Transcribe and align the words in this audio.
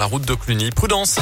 la 0.00 0.06
route 0.06 0.24
de 0.24 0.32
Cluny. 0.34 0.70
Prudence. 0.70 1.20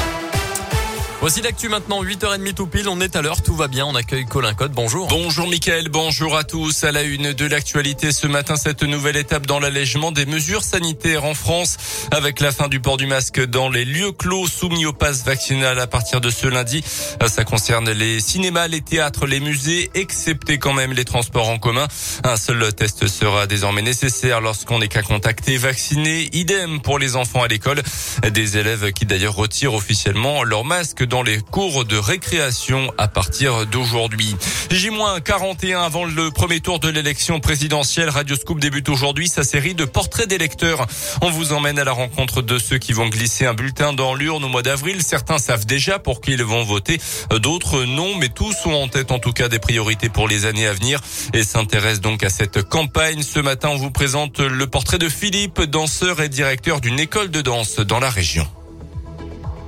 Voici 1.21 1.43
l'actu 1.43 1.69
maintenant, 1.69 2.05
8h30 2.05 2.55
tout 2.55 2.69
pile, 2.69 2.89
on 2.89 3.01
est 3.01 3.17
à 3.17 3.23
l'heure, 3.23 3.43
tout 3.43 3.57
va 3.57 3.67
bien, 3.67 3.85
on 3.85 3.97
accueille 3.97 4.25
Colin 4.25 4.55
Code, 4.55 4.71
bonjour. 4.71 5.09
Bonjour 5.09 5.49
Mickaël, 5.49 5.89
bonjour 5.89 6.37
à 6.37 6.45
tous. 6.45 6.85
À 6.85 6.93
la 6.93 7.03
une 7.03 7.33
de 7.33 7.45
l'actualité 7.45 8.13
ce 8.13 8.29
matin, 8.29 8.55
cette 8.55 8.85
nouvelle 8.85 9.17
étape 9.17 9.45
dans 9.45 9.59
l'allègement 9.59 10.13
des 10.13 10.27
mesures 10.27 10.63
sanitaires 10.63 11.25
en 11.25 11.35
France, 11.35 11.77
avec 12.13 12.39
la 12.39 12.53
fin 12.53 12.69
du 12.69 12.79
port 12.79 12.99
du 12.99 13.09
masque 13.09 13.45
dans 13.45 13.69
les 13.69 13.85
lieux 13.85 14.13
clos 14.13 14.47
soumis 14.47 14.87
au 14.87 14.93
pass 14.93 15.25
vaccinal 15.25 15.81
à 15.81 15.89
partir 15.89 16.21
de 16.21 16.31
ce 16.31 16.47
lundi. 16.47 16.85
Ça 17.27 17.43
concerne 17.43 17.91
les 17.91 18.21
cinémas, 18.21 18.69
les 18.69 18.81
théâtres, 18.81 19.27
les 19.27 19.41
musées, 19.41 19.91
excepté 19.95 20.59
quand 20.59 20.73
même 20.73 20.93
les 20.93 21.05
transports 21.05 21.49
en 21.49 21.59
commun. 21.59 21.89
Un 22.23 22.37
seul 22.37 22.73
test 22.75 23.09
sera 23.09 23.49
désormais 23.49 23.83
nécessaire 23.83 24.41
lorsqu'on 24.41 24.81
est 24.81 24.89
qu'à 24.89 25.03
contacter 25.03 25.57
vacciné. 25.57 26.29
Idem 26.33 26.81
pour 26.81 27.01
les 27.01 27.17
enfants 27.17 27.43
à 27.43 27.49
l'école. 27.49 27.83
Des 28.31 28.57
élèves 28.57 28.93
qui 28.93 29.05
d'ailleurs 29.05 29.35
retirent 29.35 29.75
officiellement 29.75 30.45
leur 30.45 30.65
masque 30.65 31.08
dans 31.09 31.23
les 31.23 31.41
cours 31.41 31.85
de 31.85 31.97
récréation 31.97 32.93
à 32.99 33.09
partir 33.09 33.67
d'aujourd'hui. 33.67 34.37
J-41 34.71 35.85
avant 35.85 36.05
le 36.05 36.31
premier 36.31 36.61
tour 36.61 36.79
de 36.79 36.89
l'élection 36.89 37.41
présidentielle. 37.41 38.11
Radio 38.11 38.37
Scoop 38.37 38.61
débute 38.61 38.89
aujourd'hui 38.89 39.29
sa 39.29 39.43
série 39.43 39.75
de 39.75 39.85
portraits 39.85 40.29
d'électeurs. 40.29 40.87
On 41.23 41.31
vous 41.31 41.53
emmène 41.53 41.79
à 41.79 41.85
la 41.85 41.93
rencontre 41.93 42.43
de 42.43 42.59
ceux 42.59 42.79
qui 42.79 42.93
vont 42.93 43.09
glisser 43.09 43.47
un 43.47 43.55
bulletin 43.55 43.93
dans 43.93 44.15
l'urne 44.15 44.45
au 44.45 44.49
mois 44.49 44.63
d'avril. 44.63 45.03
Certains 45.03 45.39
savent 45.39 45.67
déjà 45.67 45.99
pour 45.99 46.21
qui 46.21 46.33
ils 46.33 46.45
vont 46.45 46.63
voter, 46.63 46.99
d'autres 47.41 47.85
non, 47.85 48.15
mais 48.17 48.29
tous 48.29 48.55
ont 48.67 48.75
en 48.75 48.89
tête 48.89 49.11
en 49.11 49.19
tout 49.19 49.33
cas 49.33 49.49
des 49.49 49.59
priorités 49.59 50.09
pour 50.09 50.29
les 50.29 50.47
années 50.47 50.67
à 50.67 50.73
venir 50.73 51.01
et 51.33 51.43
s'intéressent 51.43 52.03
donc 52.03 52.23
à 52.23 52.31
cette 52.31 52.63
campagne. 52.63 53.23
Ce 53.23 53.41
matin, 53.41 53.71
on 53.71 53.77
vous 53.77 53.91
présente 53.91 54.41
le 54.41 54.67
portrait 54.67 54.99
de 54.99 55.09
Philippe, 55.09 55.63
danseur 55.63 56.21
et 56.21 56.29
directeur 56.29 56.81
d'une 56.81 57.01
école 57.01 57.31
de 57.31 57.41
danse 57.41 57.77
dans 57.77 58.01
la 58.01 58.11
région. 58.11 58.47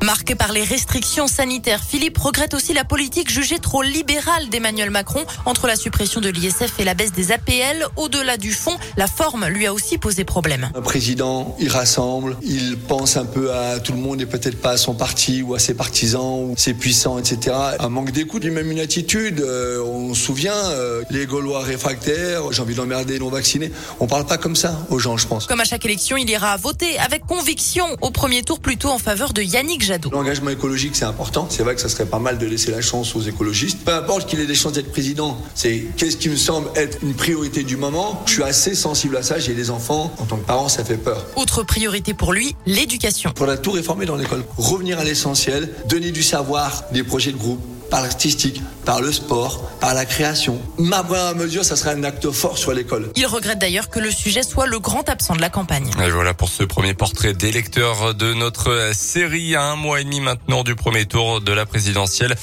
Marqué 0.02 0.34
par 0.34 0.52
les 0.52 0.64
restrictions 0.64 1.26
sanitaires, 1.26 1.82
Philippe 1.86 2.16
regrette 2.16 2.54
aussi 2.54 2.72
la 2.72 2.84
politique 2.84 3.30
jugée 3.30 3.58
trop 3.58 3.82
libérale 3.82 4.48
d'Emmanuel 4.48 4.88
Macron 4.88 5.22
entre 5.44 5.66
la 5.66 5.76
suppression 5.76 6.22
de 6.22 6.30
l'ISF 6.30 6.78
et 6.78 6.84
la 6.84 6.94
baisse 6.94 7.12
des 7.12 7.32
APL. 7.32 7.86
Au-delà 7.96 8.38
du 8.38 8.52
fond, 8.52 8.74
la 8.96 9.06
forme 9.06 9.46
lui 9.48 9.66
a 9.66 9.74
aussi 9.74 9.98
posé 9.98 10.24
problème. 10.24 10.70
Un 10.74 10.80
président, 10.80 11.54
il 11.60 11.68
rassemble, 11.68 12.38
il 12.42 12.78
pense 12.78 13.18
un 13.18 13.26
peu 13.26 13.52
à 13.52 13.78
tout 13.78 13.92
le 13.92 13.98
monde 13.98 14.22
et 14.22 14.26
peut-être 14.26 14.58
pas 14.58 14.70
à 14.70 14.76
son 14.78 14.94
parti 14.94 15.42
ou 15.42 15.54
à 15.54 15.58
ses 15.58 15.74
partisans 15.74 16.48
ou 16.48 16.54
ses 16.56 16.72
puissants, 16.72 17.18
etc. 17.18 17.54
Un 17.78 17.88
manque 17.90 18.10
d'écoute, 18.10 18.46
même 18.46 18.70
une 18.70 18.80
attitude. 18.80 19.40
Euh, 19.40 19.84
on 19.84 20.14
se 20.14 20.22
souvient, 20.22 20.54
euh, 20.54 21.02
les 21.10 21.26
Gaulois 21.26 21.60
réfractaires, 21.60 22.52
j'ai 22.52 22.62
envie 22.62 22.74
d'emmerder 22.74 23.18
non 23.18 23.28
vaccinés. 23.28 23.70
On 24.00 24.06
parle 24.06 24.24
pas 24.24 24.38
comme 24.38 24.56
ça 24.56 24.86
aux 24.88 24.98
gens, 24.98 25.18
je 25.18 25.26
pense. 25.26 25.46
Comme 25.46 25.60
à 25.60 25.64
chaque 25.64 25.84
élection, 25.84 26.16
il 26.16 26.30
ira 26.30 26.56
voter 26.56 26.98
avec 26.98 27.26
conviction 27.26 27.84
au 28.00 28.10
premier 28.10 28.42
tour 28.42 28.60
plutôt 28.60 28.88
en 28.88 28.98
faveur 28.98 29.34
de 29.34 29.42
Yannick 29.42 29.89
L'engagement 30.12 30.50
écologique, 30.50 30.96
c'est 30.96 31.04
important. 31.04 31.46
C'est 31.50 31.62
vrai 31.62 31.74
que 31.74 31.80
ça 31.80 31.88
serait 31.88 32.06
pas 32.06 32.18
mal 32.18 32.38
de 32.38 32.46
laisser 32.46 32.70
la 32.70 32.80
chance 32.80 33.14
aux 33.16 33.22
écologistes. 33.22 33.84
Peu 33.84 33.92
importe 33.92 34.28
qu'il 34.28 34.40
ait 34.40 34.46
des 34.46 34.54
chances 34.54 34.72
d'être 34.72 34.90
président, 34.90 35.40
c'est 35.54 35.86
qu'est-ce 35.96 36.16
qui 36.16 36.28
me 36.28 36.36
semble 36.36 36.68
être 36.76 36.98
une 37.02 37.14
priorité 37.14 37.62
du 37.62 37.76
moment. 37.76 38.22
Je 38.26 38.32
suis 38.32 38.42
assez 38.42 38.74
sensible 38.74 39.16
à 39.16 39.22
ça. 39.22 39.38
J'ai 39.38 39.54
des 39.54 39.70
enfants. 39.70 40.12
En 40.18 40.24
tant 40.24 40.36
que 40.36 40.46
parent, 40.46 40.68
ça 40.68 40.84
fait 40.84 40.96
peur. 40.96 41.26
Autre 41.36 41.62
priorité 41.62 42.14
pour 42.14 42.32
lui, 42.32 42.54
l'éducation. 42.66 43.32
Pour 43.32 43.46
la 43.46 43.56
tout 43.56 43.72
réformer 43.72 44.06
dans 44.06 44.16
l'école. 44.16 44.44
Revenir 44.56 44.98
à 44.98 45.04
l'essentiel, 45.04 45.70
donner 45.88 46.10
du 46.10 46.22
savoir, 46.22 46.84
des 46.92 47.02
projets 47.02 47.32
de 47.32 47.36
groupe 47.36 47.60
par 47.90 48.02
l'artistique, 48.02 48.62
par 48.84 49.00
le 49.00 49.12
sport, 49.12 49.68
par 49.80 49.94
la 49.94 50.06
création. 50.06 50.60
Ma 50.78 51.02
première 51.02 51.34
mesure, 51.34 51.64
ça 51.64 51.76
serait 51.76 51.90
un 51.90 52.04
acte 52.04 52.30
fort 52.30 52.56
sur 52.56 52.72
l'école. 52.72 53.10
Il 53.16 53.26
regrette 53.26 53.58
d'ailleurs 53.58 53.90
que 53.90 53.98
le 53.98 54.10
sujet 54.10 54.42
soit 54.42 54.66
le 54.66 54.78
grand 54.78 55.08
absent 55.08 55.36
de 55.36 55.40
la 55.40 55.50
campagne. 55.50 55.90
Et 56.04 56.10
voilà 56.10 56.34
pour 56.34 56.48
ce 56.48 56.62
premier 56.62 56.94
portrait 56.94 57.34
d'électeur 57.34 58.14
de 58.14 58.32
notre 58.32 58.92
série 58.94 59.54
à 59.56 59.64
un 59.64 59.76
mois 59.76 60.00
et 60.00 60.04
demi 60.04 60.20
maintenant 60.20 60.62
du 60.62 60.74
premier 60.74 61.06
tour 61.06 61.40
de 61.40 61.52
la 61.52 61.66
présidentielle. 61.66 62.34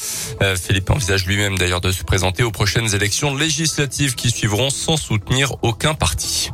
Euh, 0.42 0.56
Philippe 0.56 0.90
envisage 0.90 1.26
lui-même 1.26 1.58
d'ailleurs 1.58 1.82
de 1.82 1.92
se 1.92 2.04
présenter 2.04 2.44
aux 2.44 2.52
prochaines 2.52 2.94
élections 2.94 3.36
législatives 3.36 4.16
qui 4.16 4.30
suivront 4.32 4.70
sans 4.70 4.98
soutenir 4.98 5.56
aucun 5.62 5.94
parti. 5.94 6.47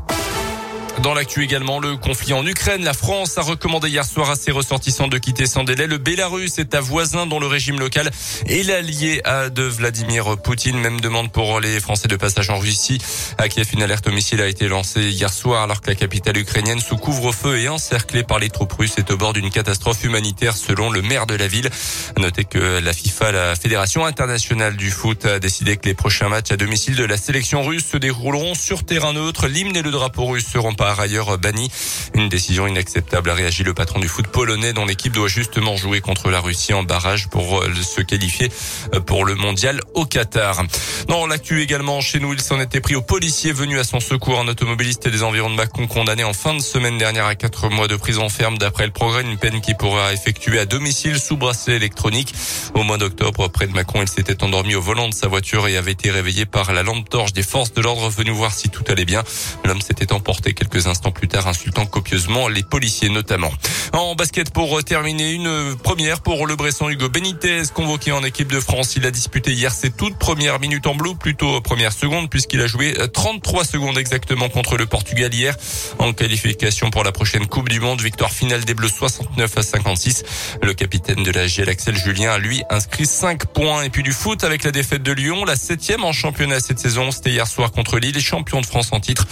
Dans 1.04 1.14
l'actu 1.14 1.44
également, 1.44 1.80
le 1.80 1.98
conflit 1.98 2.32
en 2.32 2.48
Ukraine. 2.48 2.82
La 2.86 2.94
France 2.94 3.38
a 3.38 3.42
recommandé 3.42 3.90
hier 3.90 4.06
soir 4.06 4.30
à 4.30 4.38
ses 4.38 4.52
ressortissants 4.52 5.10
de 5.10 5.18
quitter 5.18 5.48
sans 5.48 5.66
délai. 5.66 5.86
Le 5.86 5.98
Bélarus 5.98 6.60
est 6.60 6.76
un 6.76 6.80
voisin 6.80 7.26
dont 7.26 7.42
le 7.42 7.48
régime 7.48 7.78
local 7.78 8.10
est 8.48 8.66
l'allié 8.66 9.22
de 9.54 9.64
Vladimir 9.64 10.38
Poutine. 10.38 10.80
Même 10.80 11.02
demande 11.02 11.30
pour 11.30 11.60
les 11.60 11.82
Français 11.82 12.08
de 12.08 12.16
passage 12.16 12.50
en 12.50 12.58
Russie. 12.58 13.00
À 13.38 13.50
Kiev, 13.50 13.68
une 13.74 13.84
alerte 13.84 14.08
au 14.08 14.12
missile 14.12 14.40
a 14.40 14.48
été 14.48 14.70
lancée 14.70 15.10
hier 15.10 15.34
soir 15.34 15.64
alors 15.64 15.82
que 15.82 15.90
la 15.90 15.96
capitale 15.96 16.38
ukrainienne 16.38 16.80
sous 16.80 16.96
couvre-feu 16.96 17.60
et 17.60 17.68
encerclée 17.68 18.24
par 18.24 18.40
les 18.40 18.50
troupes 18.50 18.72
russes 18.72 18.98
est 18.98 19.12
au 19.12 19.18
bord 19.18 19.34
d'une 19.34 19.50
catastrophe 19.50 20.06
humanitaire 20.06 20.56
selon 20.56 20.90
le 20.90 21.02
maire 21.02 21.26
de 21.28 21.36
la 21.36 21.50
ville. 21.50 21.70
Notez 22.18 22.46
que 22.46 22.80
la 22.80 22.94
FIFA, 22.94 23.34
la 23.34 23.56
Fédération 23.58 24.06
internationale 24.06 24.78
du 24.78 24.90
foot, 24.90 25.26
a 25.26 25.40
décidé 25.40 25.76
que 25.76 25.86
les 25.86 25.96
prochains 25.96 26.30
matchs 26.30 26.54
à 26.54 26.56
domicile 26.56 26.96
de 26.96 27.04
la 27.04 27.18
sélection 27.18 27.62
russe 27.62 27.88
se 27.92 27.98
dérouleront 27.98 28.56
sur 28.56 28.86
terrain 28.86 29.12
neutre. 29.12 29.48
L'hymne 29.48 29.76
et 29.76 29.82
le 29.82 29.92
drapeau 29.92 30.28
russe 30.28 30.48
seront 30.48 30.74
pas 30.74 30.93
par 30.94 31.00
ailleurs 31.00 31.40
banni. 31.40 31.72
Une 32.14 32.30
décision 32.30 32.68
inacceptable 32.68 33.32
a 33.32 33.34
réagi 33.34 33.64
le 33.64 33.74
patron 33.74 33.98
du 33.98 34.08
foot 34.08 34.28
polonais 34.28 34.74
dont 34.74 34.86
l'équipe 34.86 35.12
doit 35.12 35.28
justement 35.28 35.76
jouer 35.76 36.02
contre 36.02 36.30
la 36.30 36.40
Russie 36.40 36.72
en 36.72 36.84
barrage 36.84 37.30
pour 37.30 37.64
euh, 37.64 37.74
se 37.82 38.02
qualifier 38.02 38.52
euh, 38.94 39.00
pour 39.00 39.26
le 39.26 39.34
mondial 39.34 39.82
au 39.96 40.06
Qatar. 40.06 40.64
Dans 41.08 41.26
l'actu 41.26 41.64
également, 41.64 42.00
chez 42.00 42.20
nous, 42.20 42.32
il 42.34 42.42
s'en 42.42 42.60
était 42.62 42.80
pris 42.80 42.94
aux 42.94 43.02
policiers 43.02 43.54
venus 43.54 43.80
à 43.80 43.84
son 43.84 44.00
secours. 44.00 44.40
Un 44.40 44.48
automobiliste 44.48 45.08
des 45.08 45.24
environs 45.24 45.50
de 45.50 45.56
Mâcon 45.56 45.88
condamné 45.88 46.24
en 46.24 46.34
fin 46.34 46.54
de 46.54 46.62
semaine 46.62 47.00
dernière 47.00 47.26
à 47.26 47.34
quatre 47.34 47.70
mois 47.70 47.88
de 47.88 47.96
prison 47.96 48.30
ferme 48.30 48.60
d'après 48.60 48.86
le 48.86 48.92
progrès, 48.92 49.24
une 49.24 49.40
peine 49.40 49.62
qui 49.62 49.74
pourra 49.74 50.14
effectuer 50.14 50.60
à 50.60 50.68
domicile 50.68 51.20
sous 51.20 51.38
bracelet 51.38 51.78
électronique. 51.78 52.36
Au 52.76 52.84
mois 52.84 53.00
d'octobre, 53.00 53.48
près 53.48 53.66
de 53.66 53.74
Mâcon, 53.74 54.04
il 54.04 54.08
s'était 54.08 54.44
endormi 54.44 54.76
au 54.76 54.82
volant 54.82 55.10
de 55.10 55.14
sa 55.16 55.28
voiture 55.28 55.68
et 55.68 55.76
avait 55.76 55.94
été 55.94 56.12
réveillé 56.12 56.46
par 56.46 56.72
la 56.72 56.84
lampe 56.84 57.10
torche 57.10 57.34
des 57.34 57.42
forces 57.42 57.74
de 57.74 57.82
l'ordre 57.82 58.10
venu 58.10 58.30
voir 58.30 58.54
si 58.54 58.70
tout 58.70 58.84
allait 58.90 59.06
bien. 59.06 59.24
L'homme 59.66 59.82
s'était 59.82 60.14
emporté 60.14 60.54
quelques 60.54 60.83
instants 60.88 61.12
plus 61.12 61.28
tard, 61.28 61.48
insultant 61.48 61.86
copieusement 61.86 62.48
les 62.48 62.64
policiers 62.64 63.10
notamment. 63.10 63.52
En 63.94 64.16
basket 64.16 64.52
pour 64.52 64.84
terminer, 64.84 65.32
une 65.32 65.76
première 65.84 66.22
pour 66.22 66.48
le 66.48 66.56
Bresson 66.56 66.90
Hugo 66.90 67.10
Benitez, 67.10 67.64
convoqué 67.74 68.12
en 68.12 68.24
équipe 68.24 68.52
de 68.52 68.60
France. 68.60 68.96
Il 68.96 69.06
a 69.06 69.12
disputé 69.12 69.54
hier 69.54 69.72
ses 69.72 69.92
toutes 69.92 70.18
premières 70.18 70.60
minutes 70.60 70.88
en 70.88 70.96
bleu, 70.96 71.12
plutôt 71.20 71.62
première 71.62 71.94
seconde, 71.94 72.30
puisqu'il 72.30 72.62
a 72.62 72.68
joué 72.68 72.96
33 73.14 73.66
secondes 73.66 73.98
exactement 73.98 74.50
contre 74.50 74.78
le 74.78 74.86
Portugal 74.86 75.34
hier 75.34 75.56
en 76.00 76.14
qualification 76.14 76.90
pour 76.90 77.04
la 77.04 77.12
prochaine 77.12 77.48
Coupe 77.48 77.70
du 77.70 77.80
Monde. 77.80 78.02
Victoire 78.02 78.32
finale 78.32 78.66
des 78.66 78.74
Bleus 78.74 78.90
69 78.90 79.58
à 79.58 79.64
56. 79.64 80.24
Le 80.62 80.74
capitaine 80.74 81.24
de 81.24 81.32
la 81.32 81.48
GL 81.48 81.70
Axel 81.70 81.96
Julien 81.96 82.32
a 82.32 82.40
lui 82.40 82.64
inscrit 82.70 83.06
5 83.06 83.46
points. 83.48 83.84
Et 83.84 83.90
puis 83.90 84.04
du 84.04 84.12
foot 84.12 84.44
avec 84.44 84.64
la 84.64 84.72
défaite 84.72 85.04
de 85.04 85.12
Lyon, 85.12 85.46
la 85.46 85.56
septième 85.56 86.04
en 86.04 86.12
championnat 86.12 86.60
cette 86.60 86.80
saison. 86.80 87.12
C'était 87.12 87.32
hier 87.32 87.48
soir 87.48 87.72
contre 87.72 88.00
Lille, 88.00 88.20
champion 88.20 88.62
de 88.62 88.66
France 88.66 88.90
en 88.92 89.00
titre. 89.00 89.26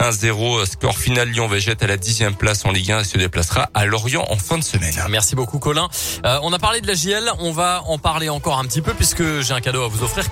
1-0 0.00 0.66
score 0.66 0.97
Score 0.98 1.04
final, 1.04 1.28
Lyon 1.28 1.46
végète 1.46 1.82
à 1.82 1.86
la 1.86 1.96
dixième 1.96 2.34
place 2.34 2.64
en 2.64 2.72
Ligue 2.72 2.90
1 2.90 3.00
et 3.00 3.04
se 3.04 3.18
déplacera 3.18 3.70
à 3.72 3.86
Lorient 3.86 4.26
en 4.30 4.36
fin 4.36 4.58
de 4.58 4.64
semaine. 4.64 4.94
Merci 5.08 5.36
beaucoup 5.36 5.58
Colin. 5.60 5.88
Euh, 6.24 6.38
on 6.42 6.52
a 6.52 6.58
parlé 6.58 6.80
de 6.80 6.88
la 6.88 6.94
JL, 6.94 7.30
on 7.38 7.52
va 7.52 7.82
en 7.86 7.98
parler 7.98 8.28
encore 8.28 8.58
un 8.58 8.64
petit 8.64 8.82
peu 8.82 8.92
puisque 8.94 9.40
j'ai 9.40 9.54
un 9.54 9.60
cadeau 9.60 9.82
à 9.84 9.88
vous 9.88 10.02
offrir. 10.02 10.28